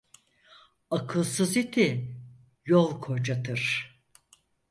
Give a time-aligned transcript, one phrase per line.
[0.89, 2.17] Akılsız iti
[2.65, 3.89] yol kocatır.